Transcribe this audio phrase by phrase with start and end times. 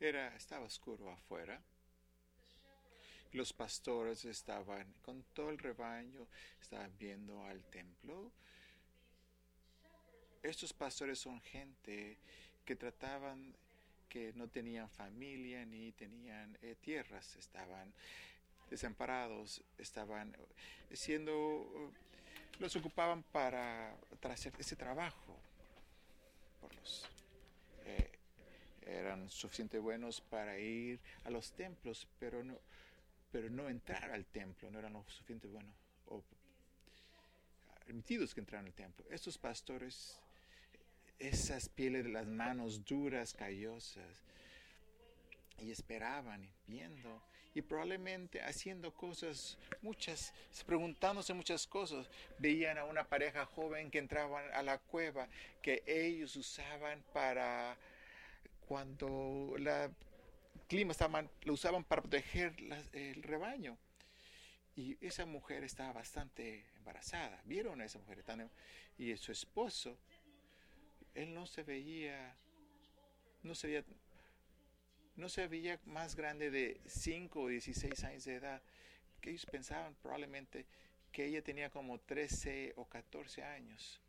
[0.00, 1.60] Era, estaba oscuro afuera.
[3.32, 6.26] Los pastores estaban con todo el rebaño,
[6.60, 8.30] estaban viendo al templo.
[10.42, 12.18] Estos pastores son gente
[12.64, 13.56] que trataban
[14.08, 17.92] que no tenían familia ni tenían eh, tierras, estaban
[18.70, 20.36] desamparados, estaban
[20.92, 21.90] siendo,
[22.60, 25.36] los ocupaban para, para hacer ese trabajo.
[26.60, 27.04] Por los,
[28.86, 32.58] eran suficientemente buenos para ir a los templos, pero no,
[33.30, 35.74] pero no entrar al templo, no eran lo suficientemente buenos
[36.06, 36.22] o
[37.84, 39.04] permitidos que entraran al templo.
[39.10, 40.18] Estos pastores,
[41.18, 44.24] esas pieles de las manos duras, callosas,
[45.58, 47.22] y esperaban, viendo,
[47.54, 50.34] y probablemente haciendo cosas, muchas,
[50.66, 52.08] preguntándose muchas cosas.
[52.38, 55.28] Veían a una pareja joven que entraban a la cueva
[55.62, 57.76] que ellos usaban para
[58.66, 59.90] cuando la
[60.66, 62.54] clima estaban, lo usaban para proteger
[62.92, 63.78] el rebaño.
[64.76, 67.40] Y esa mujer estaba bastante embarazada.
[67.44, 68.50] Vieron a esa mujer tan,
[68.98, 69.96] y su esposo,
[71.14, 72.36] él no se veía,
[73.42, 73.84] no se veía
[75.16, 78.62] no se veía más grande de 5 o 16 años de edad,
[79.20, 80.66] que ellos pensaban probablemente
[81.12, 84.00] que ella tenía como 13 o 14 años.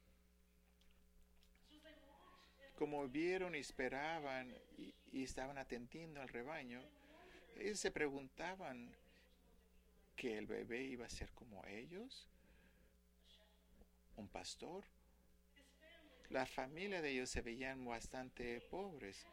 [2.76, 6.82] Como vieron y esperaban y, estaban atendiendo al rebaño,
[7.58, 8.94] ellos se preguntaban
[10.16, 12.28] que el bebé iba a ser como ellos,
[14.18, 14.84] un pastor.
[16.30, 19.26] La familia de ellos se veían bastante pobres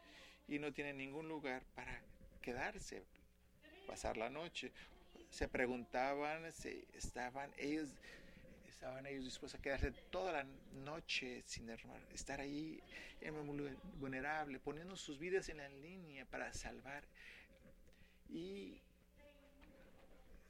[0.47, 2.01] y no tienen ningún lugar para
[2.41, 3.03] quedarse,
[3.87, 4.71] pasar la noche.
[5.31, 7.89] Se preguntaban si estaban ellos
[8.83, 10.45] estaban ellos dispuestos a quedarse toda la
[10.83, 11.69] noche sin
[12.13, 12.81] estar ahí
[13.97, 17.05] vulnerable, poniendo sus vidas en la línea para salvar
[18.27, 18.81] y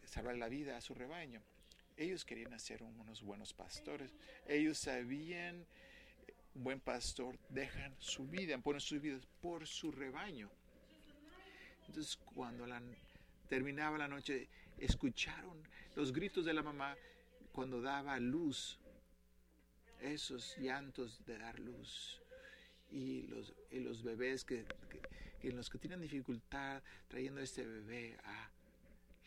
[0.05, 1.43] salvar la vida a su rebaño.
[1.95, 4.15] Ellos querían ser unos buenos pastores.
[4.47, 5.67] Ellos sabían
[6.55, 10.49] un buen pastor dejan su vida, ponen sus vidas por su rebaño.
[11.85, 12.81] Entonces, cuando la,
[13.47, 14.49] terminaba la noche,
[14.79, 15.61] escucharon
[15.95, 16.97] los gritos de la mamá
[17.53, 18.77] cuando daba luz,
[20.01, 22.19] esos llantos de dar luz.
[22.91, 24.65] Y los, los bebés que,
[25.41, 28.49] que, los que tienen dificultad trayendo a este bebé a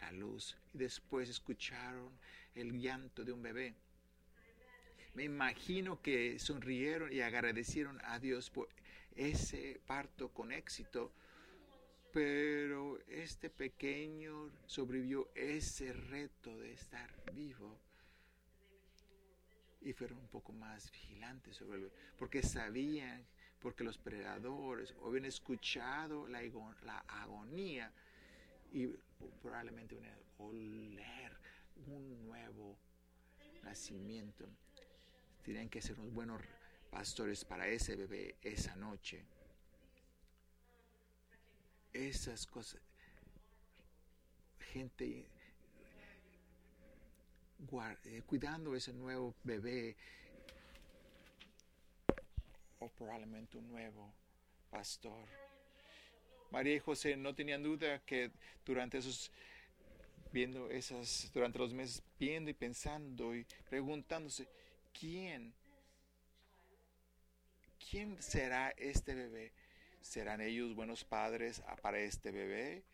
[0.03, 0.55] la luz.
[0.75, 2.11] Y después escucharon
[2.55, 3.75] el llanto de un bebé
[5.17, 8.69] me imagino que sonrieron y agradecieron a Dios por
[9.15, 11.11] ese parto con éxito,
[12.13, 17.79] pero este pequeño sobrevivió ese reto de estar vivo
[19.87, 23.25] y fueron un poco más vigilantes sobre él, porque sabían,
[23.61, 26.41] porque los predadores habían escuchado la,
[27.07, 27.93] agonía
[28.73, 28.89] y
[29.41, 31.39] probablemente a oler
[31.87, 32.77] un nuevo
[33.63, 34.49] nacimiento.
[35.45, 36.43] Tienen que ser unos buenos
[36.91, 39.25] pastores para ese bebé esa noche.
[41.93, 42.81] Esas cosas.
[44.59, 45.29] Gente
[48.27, 49.97] cuidando ese nuevo bebé
[52.79, 54.13] o probablemente un nuevo
[54.71, 55.27] pastor.
[56.51, 58.31] María y José no tenían duda que
[58.65, 59.31] durante esos
[60.33, 64.47] viendo esas durante los meses viendo y pensando y preguntándose
[64.99, 65.55] ¿quién?
[67.91, 69.53] ¿Quién será este bebé?
[70.01, 72.85] ¿Serán ellos buenos padres para este bebé?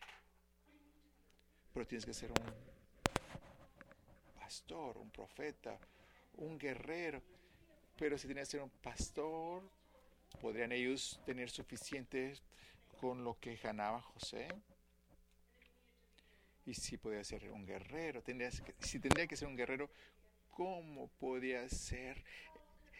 [1.73, 2.72] Pero tienes que ser un
[4.43, 5.79] pastor, un profeta,
[6.35, 7.21] un guerrero.
[7.97, 9.63] Pero si tienes que ser un pastor,
[10.41, 12.33] ¿podrían ellos tener suficiente
[12.99, 14.49] con lo que ganaba José?
[16.65, 18.21] Y si podía ser un guerrero,
[18.79, 19.89] si tendría que ser un guerrero,
[20.51, 22.21] cómo podía ser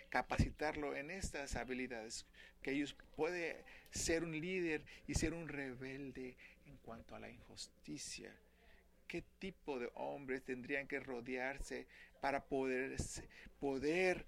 [0.10, 2.26] capacitarlo en estas habilidades,
[2.62, 8.34] que ellos puede ser un líder y ser un rebelde en cuanto a la injusticia.
[9.14, 11.86] ¿Qué tipo de hombres tendrían que rodearse
[12.20, 12.98] para poder,
[13.60, 14.26] poder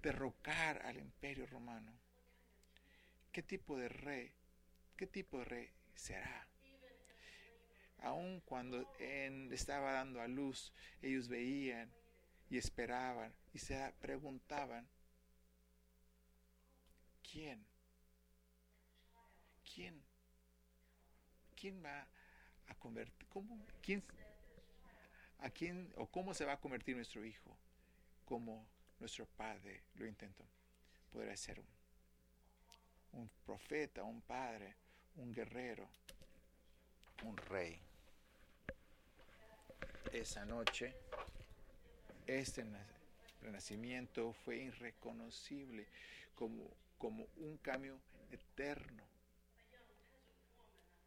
[0.00, 1.92] derrocar al imperio romano?
[3.30, 4.32] ¿Qué tipo de rey?
[4.96, 6.48] ¿Qué tipo de rey será?
[7.98, 10.72] Aun cuando estaba dando a luz,
[11.02, 11.92] ellos veían
[12.48, 14.88] y esperaban y se preguntaban,
[17.30, 17.62] ¿quién?
[19.74, 20.02] ¿Quién?
[21.54, 22.08] ¿Quién va
[22.68, 23.26] a convertir?
[23.28, 23.58] ¿Cómo?
[23.82, 24.02] ¿Quién?
[25.40, 27.56] ¿A quién o cómo se va a convertir nuestro hijo?
[28.24, 28.66] Como
[28.98, 30.44] nuestro padre lo intentó.
[31.12, 34.74] Podrá ser un, un profeta, un padre,
[35.16, 35.88] un guerrero,
[37.24, 37.78] un rey.
[40.12, 40.94] Esa noche,
[42.26, 42.64] este
[43.42, 45.86] renacimiento fue irreconocible
[46.34, 47.98] como, como un cambio
[48.30, 49.04] eterno.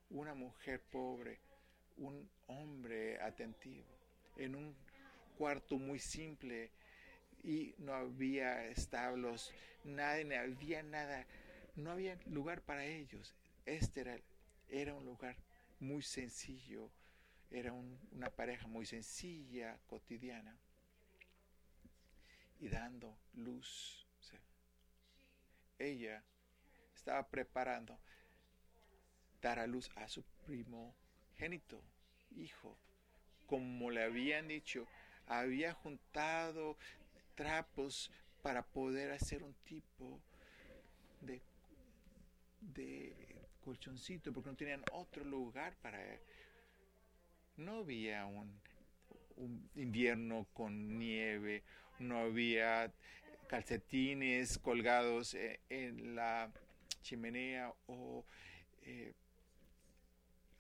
[0.10, 1.40] Una mujer pobre,
[1.98, 3.86] un hombre atentivo,
[4.38, 4.76] en un
[5.38, 6.72] cuarto muy simple
[7.44, 11.26] y no había establos, nadie, no había nada,
[11.76, 13.36] no había lugar para ellos.
[13.66, 14.20] Este era,
[14.70, 15.36] era un lugar
[15.80, 16.90] muy sencillo,
[17.52, 20.58] era un, una pareja muy sencilla, cotidiana,
[22.60, 24.06] y dando luz.
[25.80, 26.24] ella
[26.96, 28.00] estaba preparando
[29.42, 31.82] dar a luz a su primogénito,
[32.36, 32.78] hijo.
[33.46, 34.88] Como le habían dicho,
[35.26, 36.78] había juntado
[37.36, 38.12] trapos
[38.42, 40.20] para poder hacer un tipo
[41.22, 41.42] de,
[42.62, 43.16] de
[43.64, 46.00] colchoncito, porque no tenían otro lugar para...
[47.58, 48.62] No había un,
[49.76, 51.64] invierno con nieve,
[52.00, 52.92] no había
[53.48, 56.52] calcetines colgados e, en la
[57.02, 58.26] chimenea o
[58.82, 59.14] eh,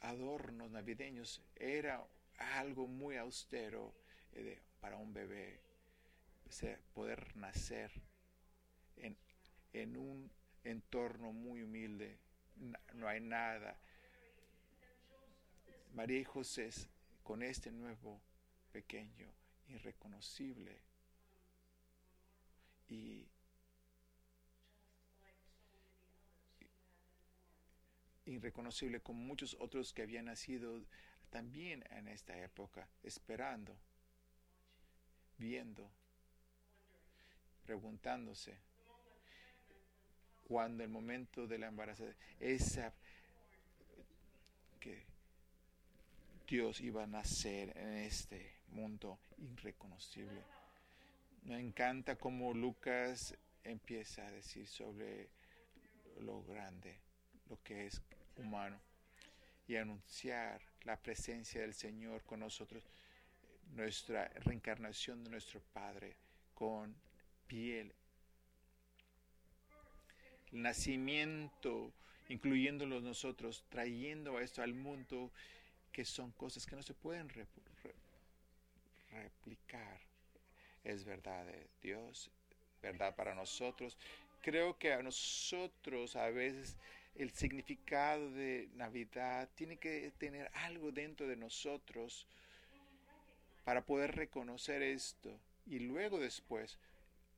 [0.07, 1.41] adornos navideños.
[1.55, 2.05] Era
[2.37, 3.93] algo muy austero
[4.33, 5.59] eh, para un bebé
[6.93, 7.91] poder nacer
[8.95, 9.17] en,
[9.73, 10.31] en un
[10.63, 12.17] entorno muy humilde.
[12.93, 13.77] No hay nada.
[15.93, 16.69] María y José
[17.23, 18.21] con este nuevo
[18.71, 19.29] pequeño,
[19.67, 20.81] irreconocible
[22.87, 23.27] y
[28.27, 30.81] irreconocible como muchos otros que habían nacido
[31.29, 33.75] también en esta época, esperando,
[35.37, 35.89] viendo,
[37.65, 38.57] preguntándose
[40.47, 42.05] cuando el momento de la embarazo,
[42.39, 42.93] esa
[44.79, 45.03] que
[46.47, 50.41] Dios iba a nacer en este mundo irreconocible.
[51.43, 55.29] Me encanta cómo Lucas empieza a decir sobre
[56.21, 56.97] lo grande,
[57.49, 58.01] lo que es
[58.37, 58.79] humano,
[59.67, 62.83] y anunciar la presencia del Señor con nosotros,
[63.73, 66.15] nuestra reencarnación de nuestro Padre
[66.53, 66.95] con
[67.47, 67.93] piel.
[70.51, 71.91] El nacimiento,
[72.29, 75.31] incluyéndolos nosotros, trayendo esto al mundo,
[75.91, 77.27] que son cosas que no se pueden
[79.11, 79.99] replicar.
[80.83, 82.31] Es verdad de Dios,
[82.81, 83.97] verdad para nosotros.
[84.41, 86.77] Creo que a nosotros a veces
[87.17, 92.27] el significado de Navidad tiene que tener algo dentro de nosotros
[93.63, 95.39] para poder reconocer esto.
[95.65, 96.77] Y luego después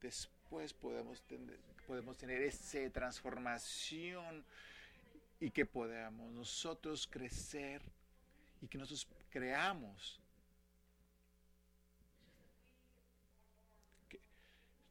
[0.01, 4.43] después podemos tener, podemos tener esa transformación
[5.39, 7.81] y que podamos nosotros crecer
[8.61, 10.19] y que nosotros creamos.
[14.09, 14.19] Que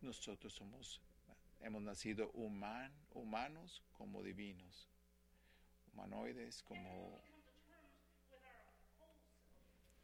[0.00, 1.00] nosotros somos
[1.60, 4.88] hemos nacido human, humanos como divinos
[5.99, 7.20] humanoides como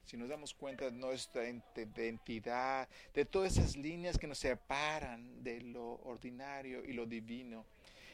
[0.04, 5.60] si nos damos cuenta de nuestra identidad, de todas esas líneas que nos separan de
[5.62, 7.64] lo ordinario y lo divino,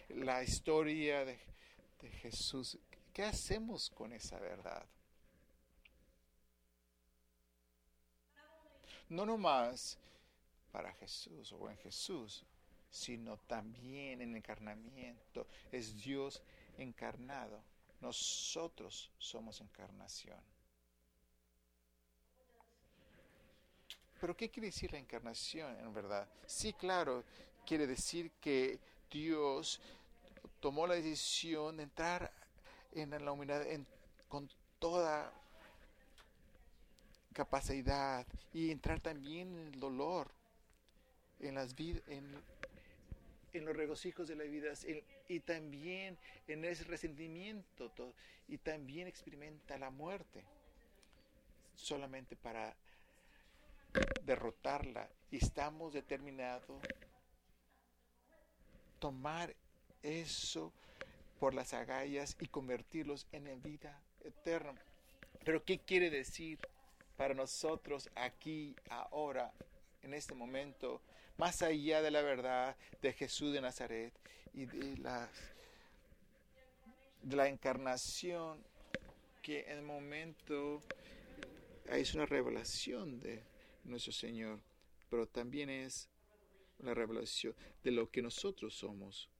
[0.08, 1.38] la historia de,
[2.00, 2.78] de Jesús,
[3.12, 4.86] ¿qué hacemos con esa verdad?
[9.08, 9.98] No nomás
[10.70, 12.44] para Jesús o en Jesús,
[12.90, 15.46] sino también en encarnamiento.
[15.70, 16.42] Es Dios
[16.76, 17.62] encarnado.
[18.00, 20.40] Nosotros somos encarnación.
[24.20, 26.28] Pero ¿qué quiere decir la encarnación en verdad?
[26.46, 27.24] Sí, claro,
[27.64, 28.78] quiere decir que
[29.10, 29.80] Dios
[30.60, 32.30] tomó la decisión de entrar
[32.92, 33.64] en la humanidad
[34.28, 35.32] con toda
[37.32, 40.30] capacidad y entrar también en el dolor,
[41.38, 42.42] en las en,
[43.52, 44.72] en los regocijos de la vida
[45.28, 47.92] y también en ese resentimiento
[48.48, 50.44] y también experimenta la muerte
[51.74, 52.74] solamente para
[54.22, 56.80] derrotarla y estamos determinados
[58.98, 59.54] tomar
[60.02, 60.72] eso
[61.40, 64.80] por las agallas y convertirlos en la vida eterna.
[65.44, 66.58] Pero ¿qué quiere decir
[67.16, 69.52] para nosotros aquí, ahora,
[70.02, 71.00] en este momento,
[71.40, 74.12] más allá de la verdad de Jesús de Nazaret
[74.52, 75.30] y de, las,
[77.30, 78.62] la encarnación,
[79.40, 80.82] que en el momento
[81.86, 83.42] es una revelación de
[83.84, 84.60] nuestro Señor,
[85.08, 86.10] pero también es
[86.78, 89.30] la revelación de lo que nosotros somos.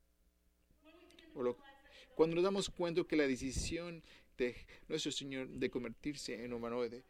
[2.15, 4.03] Cuando nos damos cuenta que la decisión
[4.39, 4.57] de
[4.89, 7.05] nuestro Señor de convertirse en humanoide,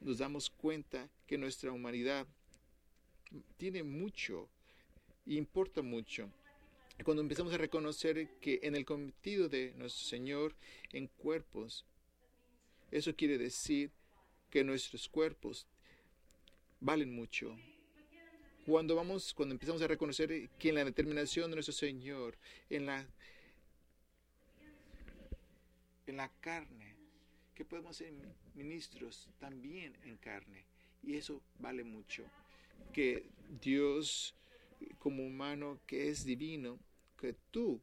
[0.00, 2.26] nos damos cuenta que nuestra humanidad
[3.56, 4.48] tiene mucho,
[5.26, 6.30] importa mucho.
[7.04, 10.54] Cuando empezamos a reconocer que en el cometido de nuestro Señor
[10.92, 11.84] en cuerpos,
[12.90, 13.90] eso quiere decir
[14.50, 15.66] que nuestros cuerpos
[16.80, 17.56] valen mucho.
[18.64, 22.36] Cuando vamos, cuando empezamos a reconocer que en la determinación de nuestro Señor,
[22.70, 23.06] en la
[26.06, 26.94] en la carne,
[27.54, 28.12] que podemos ser
[28.54, 30.64] ministros también en carne.
[31.02, 32.24] Y eso vale mucho.
[32.92, 33.28] Que
[33.60, 34.34] Dios,
[34.98, 36.78] como humano, que es divino,
[37.18, 37.80] que tú,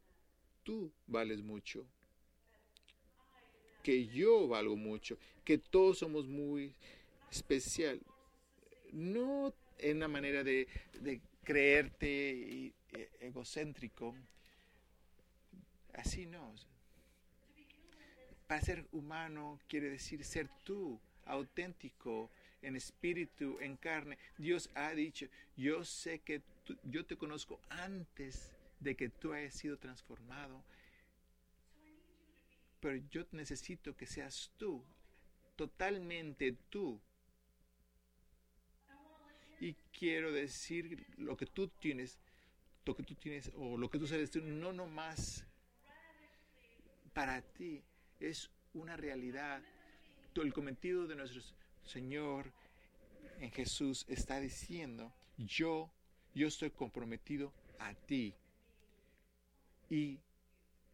[0.63, 1.85] tú vales mucho.
[3.83, 5.17] Que yo valgo mucho.
[5.43, 6.73] Que todos somos muy
[7.29, 8.01] especial.
[8.91, 10.67] No en una manera de,
[11.01, 12.73] de creerte e,
[13.19, 14.15] egocéntrico.
[15.93, 16.53] Así no.
[18.47, 22.29] Para ser humano quiere decir ser tú, auténtico,
[22.63, 24.17] en espíritu, en carne.
[24.37, 26.41] Dios ha dicho, yo sé que
[26.83, 30.63] yo te conozco antes de que tú hayas sido transformado,
[32.79, 34.83] pero yo necesito que seas tú,
[35.55, 36.99] totalmente tú.
[39.59, 42.19] Y quiero decir lo que tú tienes,
[42.85, 45.45] lo que tú tienes, o lo que tú sabes, no nomás
[47.13, 47.81] para ti,
[48.19, 49.61] es una realidad.
[50.35, 51.41] El cometido de nuestro
[51.85, 52.51] Señor
[53.39, 55.89] en Jesús está diciendo, yo,
[56.33, 58.33] yo estoy comprometido a ti.
[59.89, 60.19] Y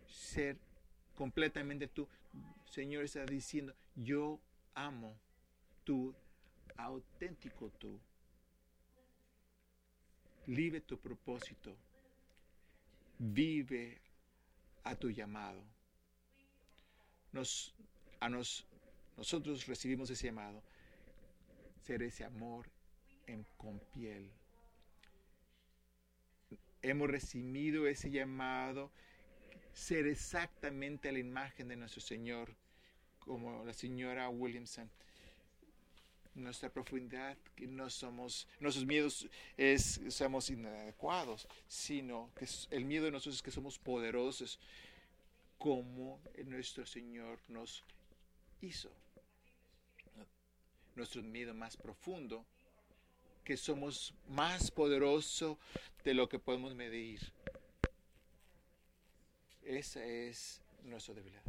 [0.07, 0.57] ser
[1.15, 2.07] completamente tú.
[2.65, 4.39] Señor está diciendo, yo
[4.73, 5.15] amo
[5.83, 6.15] tú,
[6.77, 7.99] auténtico tú.
[10.47, 11.75] Vive tu propósito.
[13.19, 14.01] Vive
[14.83, 15.63] a tu llamado
[17.31, 17.73] nos,
[18.19, 18.65] a nos,
[19.17, 20.63] nosotros recibimos ese llamado,
[21.89, 22.69] ser ese amor
[23.25, 24.29] en, con piel.
[26.83, 28.91] Hemos recibido ese llamado,
[29.73, 32.53] ser exactamente a la imagen de nuestro Señor,
[33.17, 34.87] como la señora Williamson.
[36.35, 39.27] Nuestra profundidad, que no somos, nuestros miedos
[39.57, 44.59] es somos inadecuados, sino que el miedo de nosotros es que somos poderosos,
[45.57, 47.83] como nuestro Señor nos
[48.61, 48.91] hizo.
[50.99, 52.45] Nuestro miedo más profundo,
[53.45, 55.57] que somos más poderosos
[56.03, 57.21] de lo que podemos medir.
[59.63, 61.41] Esa es nuestra debilidad.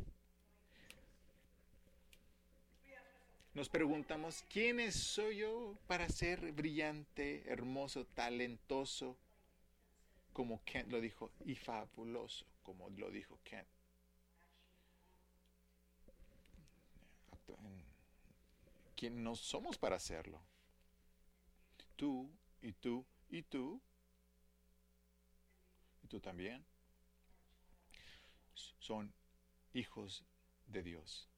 [3.52, 9.16] Nos preguntamos, ¿quién soy yo para ser brillante, hermoso, talentoso,
[10.32, 13.79] como Kent lo dijo, y fabuloso, como lo dijo Kent?
[19.00, 20.42] ¿Quién no somos para hacerlo.
[21.96, 22.30] Tú
[22.60, 23.80] y tú y tú
[26.02, 26.62] y tú también
[28.52, 29.10] son
[29.72, 30.22] hijos
[30.66, 31.30] de Dios.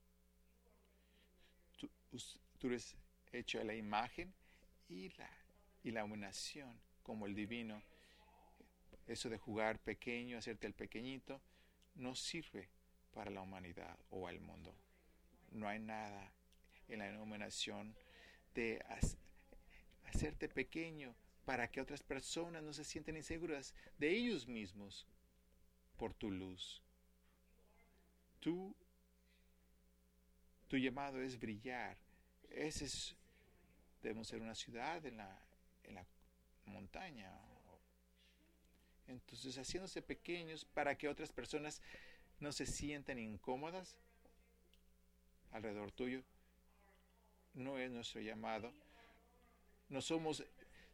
[1.78, 1.88] Tú,
[2.66, 2.96] eres
[3.30, 4.34] hecho a la imagen
[4.88, 5.30] y la
[5.84, 7.80] iluminación como el divino.
[9.06, 11.40] Eso de jugar pequeño, hacerte el pequeñito,
[11.94, 12.68] no sirve
[13.12, 14.74] para la humanidad o al mundo
[15.54, 16.32] no hay nada
[16.92, 17.94] en la denominación
[18.54, 18.84] de
[20.04, 25.06] hacerte pequeño para que otras personas no se sienten inseguras de ellos mismos
[25.96, 26.82] por tu luz.
[28.40, 28.74] Tú,
[30.68, 31.96] tu llamado es brillar.
[32.50, 33.16] Ese es,
[34.02, 35.40] debemos ser una ciudad en la,
[35.84, 36.06] en la
[36.66, 37.30] montaña.
[39.08, 41.82] Entonces, haciéndose pequeños para que otras personas
[42.40, 43.98] no se sientan incómodas,
[45.52, 46.22] alrededor tuyo.
[47.54, 48.72] No es nuestro llamado.
[49.88, 50.44] No somos,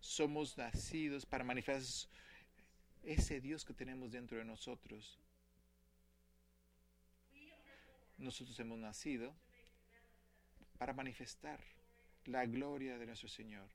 [0.01, 2.11] somos nacidos para manifestar
[3.05, 5.19] ese Dios que tenemos dentro de nosotros.
[8.19, 9.33] Nosotros hemos nacido
[10.79, 11.61] para manifestar
[12.27, 13.69] la gloria de nuestro Señor,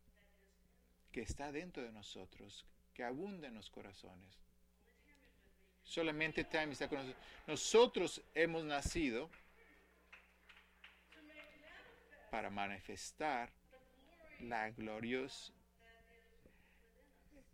[1.11, 4.37] que está dentro de nosotros, que abunda en los corazones.
[5.83, 7.23] Solamente Time está con nosotros.
[7.47, 9.29] Nosotros hemos nacido
[12.33, 13.47] para manifestar
[14.39, 15.53] la gloriosa,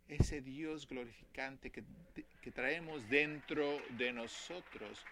[0.08, 1.84] ese Dios glorificante que,
[2.42, 5.06] que traemos dentro de nosotros.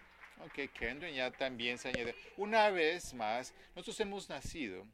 [0.46, 2.14] Ok, Kendra ya también se añade.
[2.38, 4.86] Una vez más, nosotros hemos nacido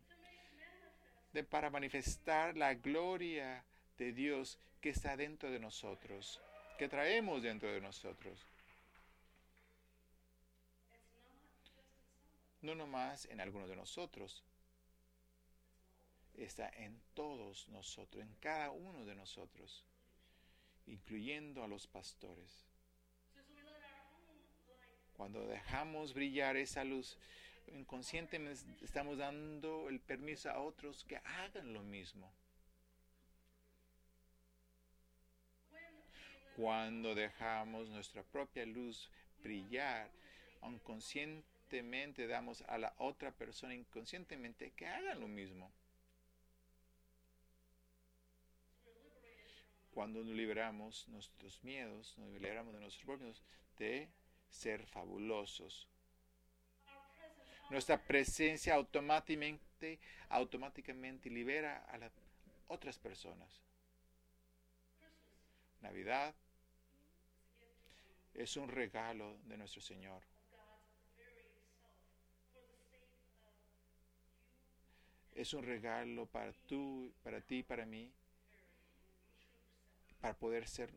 [1.32, 3.62] de, para manifestar la gloria
[3.96, 6.40] de Dios que está dentro de nosotros,
[6.78, 8.44] que traemos dentro de nosotros.
[12.64, 14.42] no nomás en algunos de nosotros,
[16.36, 19.84] está en todos nosotros, en cada uno de nosotros,
[20.86, 22.64] incluyendo a los pastores.
[25.16, 27.16] Cuando dejamos brillar esa luz,
[27.68, 32.32] inconscientemente estamos dando el permiso a otros que hagan lo mismo.
[36.56, 39.10] Cuando dejamos nuestra propia luz
[39.42, 40.10] brillar,
[40.62, 45.70] inconscientemente damos a la otra persona inconscientemente que haga lo mismo.
[49.94, 53.44] Cuando nos liberamos nuestros miedos, nos liberamos de nuestros propios,
[53.78, 54.08] de
[54.50, 55.88] ser fabulosos.
[57.70, 62.10] Nuestra presencia automáticamente, automáticamente libera a las
[62.66, 63.62] otras personas.
[65.80, 66.34] Navidad
[68.34, 70.22] es un regalo de nuestro Señor.
[75.36, 78.12] Es un regalo para tú, para ti, para mí,
[80.24, 80.88] para poder ser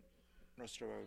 [0.55, 1.05] nuestro,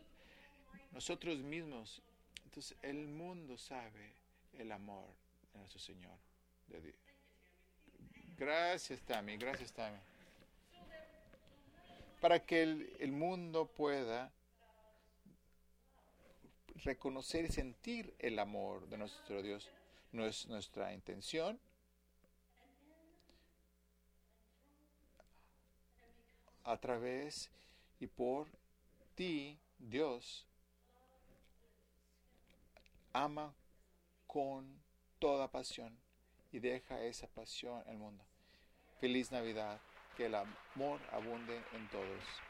[0.92, 2.02] nosotros mismos.
[2.44, 4.12] Entonces el mundo sabe
[4.58, 5.08] el amor
[5.50, 6.18] de nuestro Señor.
[8.36, 9.38] Gracias, Tami.
[9.38, 9.96] Gracias, Tami.
[12.20, 14.30] Para que el, el mundo pueda
[16.84, 19.70] reconocer y sentir el amor de nuestro Dios.
[20.12, 21.58] No es nuestra intención.
[26.64, 27.50] A través
[28.00, 28.48] y por
[29.14, 30.46] ti, Dios
[33.12, 33.54] ama
[34.26, 34.66] con
[35.18, 35.96] toda pasión
[36.50, 38.24] y deja esa pasión el mundo.
[39.00, 39.80] Feliz Navidad,
[40.16, 42.49] que el amor abunde en todos.